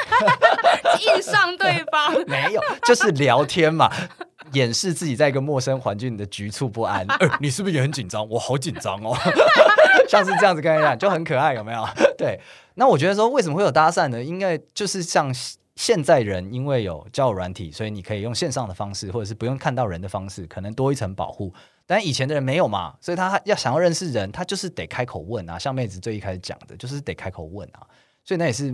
[0.99, 2.11] 硬上对方。
[2.27, 3.89] 没有，就是聊天嘛，
[4.55, 7.05] 掩饰自己在一个陌生环境的局促不安。
[7.19, 8.27] 呃、 你是不是也很紧张？
[8.29, 9.15] 我好紧张哦，
[10.09, 11.85] 像是这样子跟人讲，就很可爱，有没有？
[12.17, 12.39] 对，
[12.75, 14.23] 那我觉得说为什么会有搭讪呢？
[14.23, 15.31] 应该就是像
[15.75, 21.53] 现在人因为有交友软体，所以你可以用线上的方式，或者是不用看到人的方式，可能多一层保护。
[21.85, 25.59] 但以前的人没有嘛，所以他要想要认识人，他就是得开口问啊。
[25.59, 27.85] 像妹子最一开始讲的，就是得开口问啊。
[28.23, 28.73] 所以那也是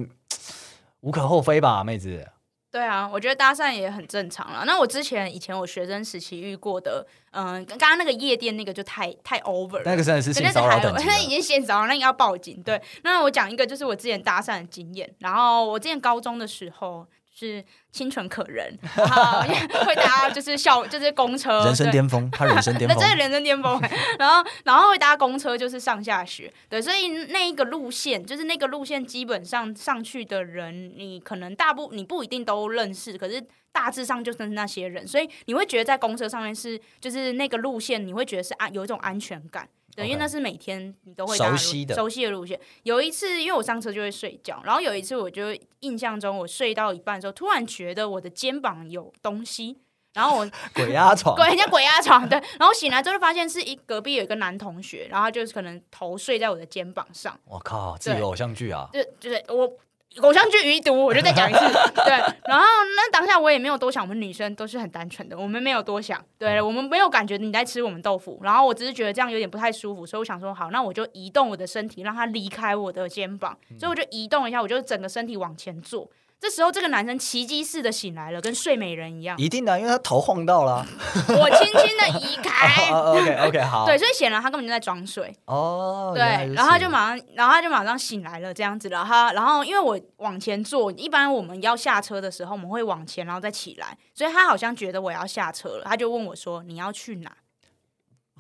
[1.02, 2.26] 无可厚非吧，妹子。
[2.72, 4.64] 对啊，我觉得搭讪也很正常了。
[4.66, 9.84] 那我之前以前我学生时期遇过的，嗯、呃，刚刚那个夜店那个就太太 over 了。
[9.86, 12.64] 那个真的是性骚扰等级，那 已经性骚扰，那要报警。
[12.64, 15.14] 对，那我讲一个就是我之前搭讪的经验。
[15.20, 17.06] 然后我之前高中的时候。
[17.48, 19.42] 是清纯可人， 然后
[19.86, 23.82] 会搭就是校就是公车，人生巅峰，他人生 巅峰，那真的人生巅峰。
[24.20, 39.68] 然后然后会搭公车，就是上下学，对，所以那一个路线，就是那个路线，基本上上去的人，你可能大部你不一定都认识，可是大致上就是那些人，所以你会觉得在公车上面是就是那个路线，你会觉得是安有一种安全感。
[39.96, 42.60] 对，因为那是每天你都会熟悉的熟悉的路线。
[42.84, 49.78] 有一次，因为我上车就会睡觉，然后有一次，我就印象中我睡到一半的时候，突然觉得我的肩膀有东西，
[50.14, 57.40] 然后我 鬼压床，鬼人家鬼压床，对，然后醒来之后发现是一隔壁有一个男同学，然后就是可能头睡在我的肩膀上。
[57.46, 58.90] 我靠，这有偶像剧啊！
[58.94, 59.78] 就就是我。
[60.20, 61.60] 偶像剧余毒，我就再讲一次。
[62.04, 62.12] 对，
[62.46, 66.24] 然后那当下我也没有多想，我们女生都是很单纯的，我们没有多想。
[66.38, 73.58] 对，我们没有感觉你在吃我们豆腐，然后我只是觉得这样有点不太舒服，所以我想说好，那我就移动我的身体，让他离开我的肩膀。
[73.80, 76.10] 所以我就移动一下，我就整个身体往前坐。
[76.42, 79.38] 这时候，这个男生奇迹似的醒来了，跟睡美人一样。
[79.38, 80.84] 一定的，因为他头晃到了。
[81.28, 82.90] 我轻轻的移开。
[82.92, 83.86] oh, OK OK 好。
[83.86, 85.32] 对，所以显然他根本就在装睡。
[85.46, 86.16] 哦、oh,。
[86.16, 86.24] 对，
[86.56, 89.32] 然后他就马上，然后他就马上醒来了，这样子了哈。
[89.34, 93.96] 然后因为我往前坐，一般我们要下车的时候，我们会往前，然后再起来。
[94.16, 97.32] 所以他好像觉得我要下车了，他就问我说：“你要去哪？”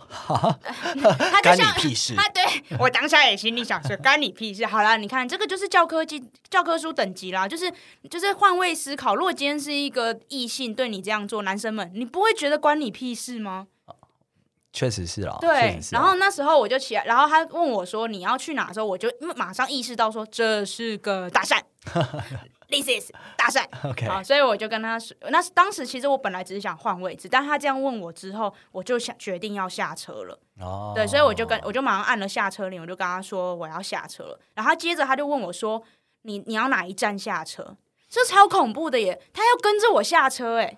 [0.09, 2.15] 哈，他就像干你屁事！
[2.15, 2.43] 他对
[2.79, 4.65] 我当下也心里想说，干你屁事！
[4.65, 7.71] 好啦，你看这个就是教科技教科书等级啦，就是
[8.09, 9.15] 就是换位思考。
[9.15, 13.67] 如果今天是一个异性对你这样做，男生们，你不会觉得关你屁事吗？
[14.73, 15.77] 确实是啊，对。
[15.91, 21.59] 然后那时候我就起来，然后他问我说你要去哪的时候，我就马上意识到说这是个搭讪。
[22.71, 30.39] This is 大帅， OK，好，所以我就跟他说，那当时其实我本来只是想换位置，但他这样问我之后，我就想决定要下车了。
[30.61, 34.39] 哦，对，所以我就跟我就马上按了下车铃，我就跟他说我要下车了。
[34.53, 35.83] 然后他接着他就问我说
[36.23, 37.75] ：“你你要哪一站下车？”
[38.09, 39.21] 这超恐怖的耶！
[39.33, 40.77] 他要跟着我下车，哎。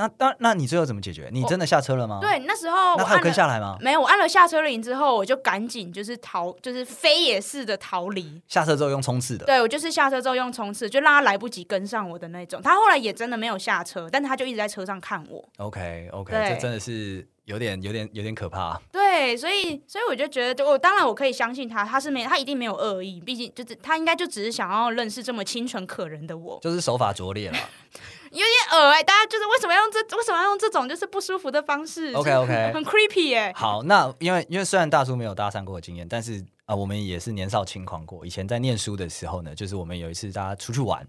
[0.00, 1.28] 那那那你最后怎么解决？
[1.30, 2.18] 你真的下车了吗？
[2.22, 3.76] 对，那时候那他有跟下来吗？
[3.80, 8.40] 没有，我按了下车铃之后，我就赶紧就是逃，就是飞也似的逃离。
[8.48, 9.44] 下车之后用冲刺的。
[9.44, 12.62] 对，我就是下车之后用冲刺，就让他来不及跟上我的那种。
[12.62, 15.44] 他后来也真的没有下车，但他就一直在车上看我。
[15.58, 18.80] OK OK，这真的是有点有点有点可怕。
[18.90, 27.58] 对，所以所以我就觉得，我当然我可以相信他，他是没他一定没有恶意，毕竟就是他应该就只是想要认识这么清纯可人的我，就是手法拙劣了。
[28.30, 33.52] 有点恶哎、欸，大家就是为什么要用这为什么要用这种就是不舒服的方式？OK OK，很 creepy 哎、欸。
[33.54, 38.24] 好，那因为因为虽然大叔没有搭讪过的经验，但是啊、呃，我们也是年少轻狂过。
[38.24, 41.04] 以前在念书的时候呢，就是我们有一次大家出去玩，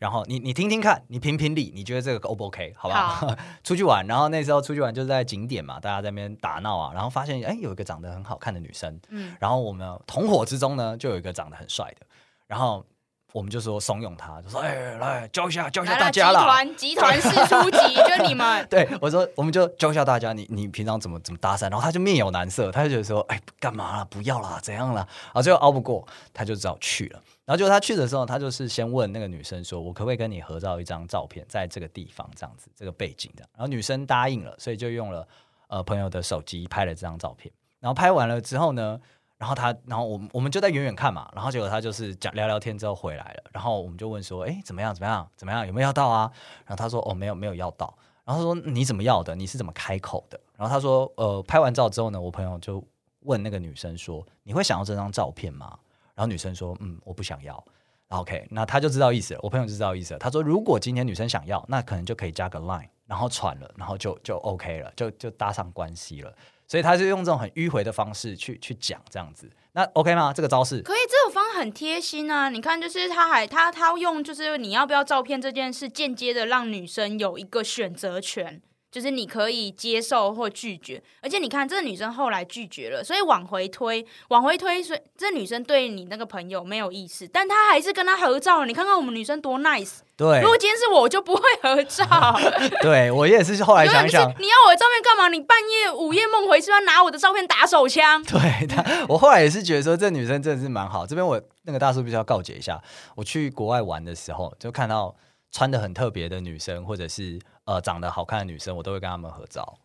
[0.00, 2.74] 然后你你听听看，你评评理，你觉得这个 O 不 OK？
[2.76, 3.28] 好不好？
[3.28, 12.04] 好 出去玩，然后那时候出去玩就是在景点嘛，大家在那边打闹啊，然后发现哎有一个长得很好看的女生，嗯，然后我们同伙之中呢就有一个长得很帅的，
[12.48, 12.84] 然后。
[13.32, 16.40] 我们就说怂恿他，就说：“哎、欸，来教一下，教一下大家啦！”
[16.76, 18.66] 集团集团式初级，就你们。
[18.68, 21.70] 对，我说，我们就教一下大家，你你平常怎么怎么搭讪？
[21.70, 24.04] 然后他就面有难色，他就觉得说：“哎，干嘛啦？
[24.10, 27.22] 不要啦，怎样啦？”然后最后熬不过，他就只好去了。
[27.44, 35.26] 然后就他去的时候，他就是先问那个女生说：“我可不可以跟你合照一张照片，在这个地方这样子，这个背景这样。”然后女生答应了，所以就用了
[35.68, 37.52] 呃朋友的手机拍了这张照片。
[37.80, 39.00] 然后拍完了之后呢？
[39.40, 44.94] 然后他，然后我们我们就在远远看嘛，然后结果他就是讲聊聊天之后回来了，然后我们就问说，哎，怎么样？
[44.94, 45.26] 怎么样？
[45.34, 45.66] 怎么样？
[45.66, 46.30] 有没有要到啊？
[46.66, 47.96] 然后他说，哦，没有，没有要到。
[48.26, 49.34] 然后他说，你怎么要的？
[49.34, 50.38] 你是怎么开口的？
[50.58, 52.84] 然后他说，呃，拍完照之后呢，我朋友就
[53.20, 55.78] 问那个女生说，你会想要这张照片吗？
[56.14, 57.64] 然后女生说，嗯，我不想要。
[58.08, 60.18] OK，那他就知道意思了，我朋友就知道意思了。
[60.18, 66.34] 他说，如果今天女生想要，那可能就可以加个 line，然后传了，然后就就 OK 了，就就搭上关系了。
[66.70, 70.32] 所以他是用这种很迂回的方式去去讲这样子，那 OK 吗？
[70.32, 72.48] 这个招式可以，这种方式很贴心啊！
[72.48, 78.62] 你看，就是他还他他用就是你要不要照片这件事，间接的让女生有一个选择权。
[78.90, 88.66] 就是你可以接受或拒绝，而且你看这个女生后来拒绝了，所以往回推，往回推，所以这女生对你那个朋友没有意思，但她还是跟他合照了。
[88.66, 89.98] 你看看我们女生多 nice。
[90.16, 92.04] 对，如果今天是我，我就不会合照。
[92.82, 95.28] 对，我也是后来想想，你要我的照片干嘛？
[95.28, 98.22] 你半夜午夜梦回是要拿我的照片打手枪？
[98.26, 101.06] 对他，我后来也是觉得说这女生真的是蛮好。
[101.06, 102.82] 这边我那个大叔必须要告诫一下，
[103.14, 105.14] 我去国外玩的时候就看到
[105.50, 107.38] 穿的很特别的女生，或者是。
[107.70, 109.78] 呃，长得好看的女生，我都会跟他们合照，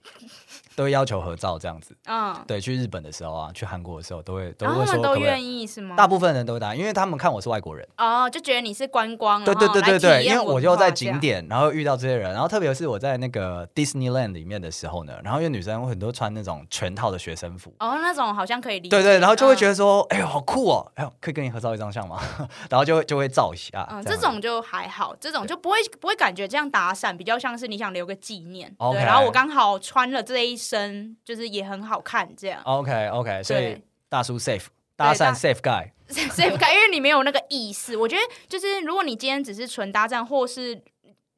[0.76, 1.96] 都会要求合照这样子。
[2.06, 5.96] 嗯，对，去日本的时候啊，去韩国的时候，都会都会说可不可以，他们都愿意是吗？
[5.96, 9.44] 大部分人都答应，因为他们看我是外国人哦，就觉得你是观光。
[9.44, 18.90] 对对对对对，因为我就在景点，然后遇到这些人，然后特别是我在那个 Disneyland 里面的时候呢，然后因为女生很多穿那种全套的学生服，哦，那种好像可以理解。
[18.90, 22.20] 对对，然后就会觉得说，哎呦，好酷哦，哎呦，可以跟你合照一张相吗？
[22.70, 23.88] 然后就会就会照一下。
[23.92, 28.74] 嗯，这种就还好，这种就不会不会感觉这样打伞，比较像是你想留个纪念。
[28.94, 32.62] 对，然后我刚好穿了这一身，就是也很好看，这样。
[32.64, 37.96] OK OK，所以大叔 safe，搭讪 safe guy，safe guy，因为你没有那个意思。
[37.96, 40.82] 我觉得就是如果你今天只是纯搭讪，或是。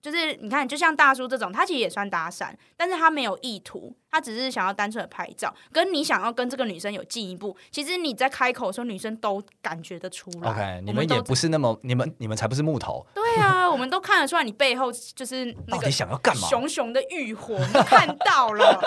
[0.01, 5.53] 就是你看，就像大叔这种，他其实也算搭讪，但是他没有意图，他只是想要单纯的拍照。
[5.71, 10.51] 跟你想要跟这个女生有进一步，其实你在开口的时候，女生都感觉得出来。
[10.51, 13.05] OK，你们也不是那么，你们你们才不是木头。
[13.13, 16.47] 对啊，我们都看得出来，你背后就是到底想要干嘛？
[16.47, 18.79] 熊熊的欲火，你看到了。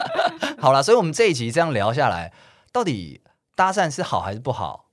[0.58, 2.32] 好了，所以我们这一集这样聊下来，
[2.72, 3.22] 到底
[3.54, 4.84] 搭讪是好还是不好？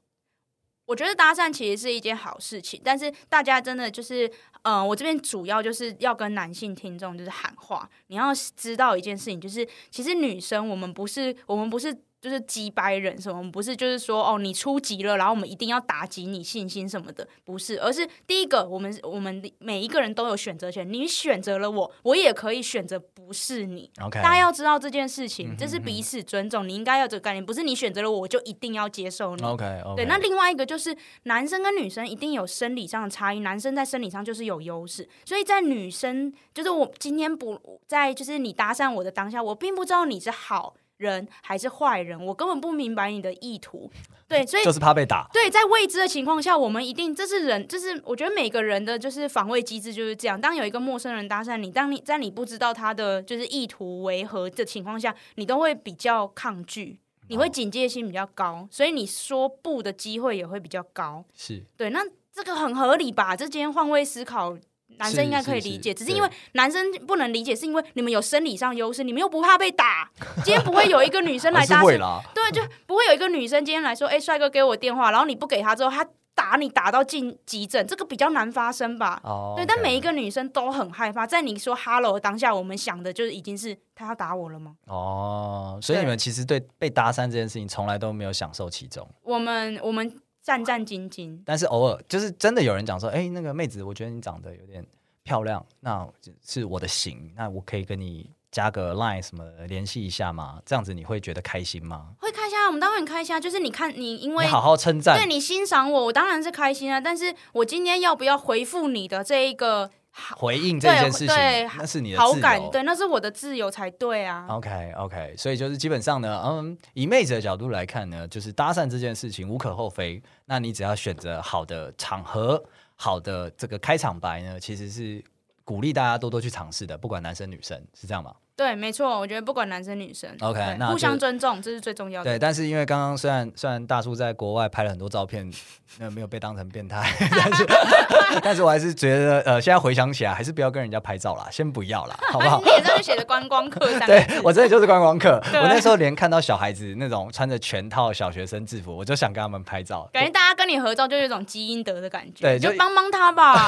[0.86, 4.29] 我觉得搭讪其实是一件好事情，但是大家真的就是，
[4.63, 11.95] 嗯、我这边主要就是要跟男性听众就是喊话，你要知道一件事情，就是其实女生我们不是，我们不是。
[12.23, 13.38] 就是击败人什么？
[13.38, 23.91] 我们不是就是说哦，你出级了，然后我们一定要打击你信心什么的，不是，而是第一个，我们我们每一个人都有选择权，你选择了我，我也可以选择不是你。
[23.97, 24.21] Okay.
[24.21, 29.43] 大家要知道这件事情，这是彼此尊重，你应该要这个概念，不是你选择了我，我就一定要接受你。
[29.43, 29.95] OK OK。
[29.97, 40.73] 对，那另外一个就是男生跟女生一定有生理上的差异，男生在生理上就是有优势，所以在女生就是我今天不在，就是你搭讪我的当下，我并不知道你是好。
[41.03, 43.91] 人还是坏人，我根本不明白你的意图。
[44.27, 45.27] 对，所以就是怕被打。
[45.33, 50.39] 对，在未知的情况下，我们一定这是人，就是我觉得每个人的就是防卫机制就是这样。
[50.39, 61.23] 当有一个陌生人搭讪你，当你在你不知道他的就是意图为何的情况下，你都会比较抗拒，你会警戒心比较高，所以你说不的机会也会比较高。
[61.35, 61.99] 是对，那
[62.33, 63.35] 这个很合理吧？
[63.35, 64.57] 这今天换位思考。
[64.97, 70.10] 男生应该可以理解，只是因为男生不能理解，是因为你们有生理上优势，你们又不怕被打。
[70.43, 79.21] 今天不会有一个女生 来搭讪，对，就不会有一个女生今天来说，哎、欸，帅哥给我电话，然后你不给他之后，他打你打到进急诊，这个比较难发生吧？
[79.23, 81.27] 哦，对，但每一个女生都很害怕。
[81.27, 84.73] 在你说 “hello” 当下，我们想的就是已经是他要打我了吗？
[84.88, 89.08] 哦，所以你们其实对被搭讪这件事情从来都没有享受其中。
[89.21, 94.86] 我们我们战战兢兢，但是偶尔就是真的有人讲说：“哎，那个妹子，我觉得你长得有点
[95.24, 96.07] 漂亮，那
[96.45, 100.61] 是我的型，那我可以跟你。”加个 line 什么的联系一下吗？
[100.63, 102.09] 这样子你会觉得开心吗？
[102.20, 103.39] 会开心啊，我们当然很开心啊。
[103.39, 107.01] 就是你看你因为你好好称赞，对你欣赏我，我当然是开心啊。
[107.01, 109.89] 但是我今天要不要回复你的这一个
[110.36, 111.36] 回应这件事情，
[111.78, 114.45] 那是你的好感，对，那是我的自由才对啊。
[114.47, 120.22] OK OK，所以就是基本上呢，嗯，以妹子的角度来看呢，就是搭讪这件事情无可厚非。
[120.45, 122.64] 那你只要选择好的场合，
[122.95, 125.24] 好的这个开场白呢，其实是
[125.64, 128.34] 鼓励大家多多去尝试的，不管男生女生，是这样吗？
[128.56, 132.30] 对，没错，我觉得不管男生女生，OK，那互相尊重，这是最重要的。
[132.32, 135.51] 对，但是因为刚刚虽然虽然大叔在国外拍了很多照片，
[135.99, 137.66] 呃，没有被当成变态，但是
[138.43, 142.60] 但是我还是觉得，呃，现在回想起来，还是不要跟人家拍照啦，先不要啦，好不好？
[142.64, 145.41] 你脸上就写着观光客，对我真的就是观光客。
[145.54, 153.68] 我那时候连看到小孩子那种穿着全套小学生制服，我就想跟他们拍照，感觉大家跟你合照就有一种基因德的感觉，对，就帮帮他吧，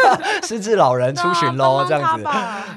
[0.46, 2.26] 失智老人出巡喽，这样子。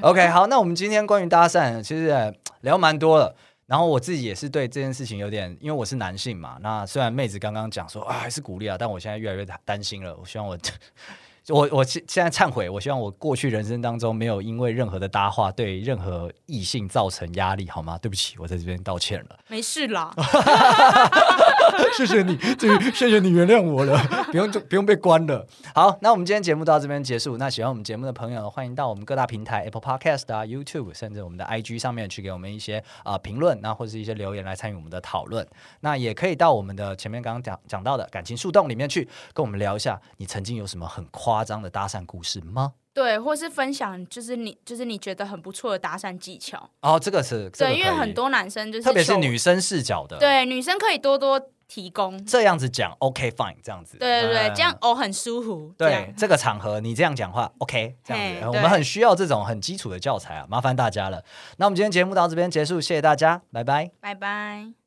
[0.00, 1.46] OK，好，那我们今天关于搭
[1.82, 2.34] 其实。
[2.62, 3.34] 聊蛮多了，
[3.64, 6.58] 然后我自己也是对这件事情有点，因为我是男性嘛。
[6.60, 10.14] 那虽然妹子刚刚讲说啊，还是鼓励啊，但我现在越来越担心了。
[10.14, 10.58] 我希望我，
[11.50, 17.98] 我我现现在忏悔，我希望我过去人生当中没有因为任何的搭话对任何异性造成压力，好吗？
[17.98, 19.38] 对不起，我在这边道歉了。
[19.48, 20.14] 没事啦。
[21.96, 23.98] 谢谢你，这谢谢你原谅我了，
[24.30, 25.46] 不用就不用被关了。
[25.74, 27.36] 好，那我们今天节目到这边结束。
[27.36, 35.46] 那喜欢我们节目的朋友，欢迎到我们各大平台 Apple Podcast 啊、YouTube，甚至我们的 IG 上面去给我们一些啊、呃、评论，那或者是一些留言来参与我们的讨论。
[35.80, 42.74] 那也可以到我们的前面刚刚讲讲到的感情树洞里面去跟我们聊一下，你曾经有什么很夸张的搭讪故事吗？
[42.92, 46.68] 对，或是分享，就是你，就是你觉得很不错的搭讪技巧。
[46.80, 52.22] 哦，这个是对，因为很多男生就是，特别是女生视角的，对，女生可以多多提供。
[52.26, 55.72] 这样子讲，OK fine，这样子，对对对，这样哦很舒服。
[55.78, 61.22] 对，这个场合你这样讲话，OK，这样子，我们很需要这种很基础的教材啊，麻烦大家了。
[61.58, 64.79] 那我们今天节目到这边结束，谢谢大家，拜拜，拜拜。